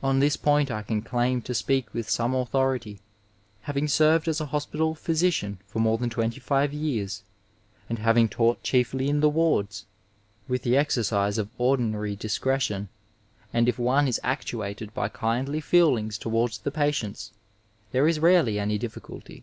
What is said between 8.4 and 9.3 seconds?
chiefly in the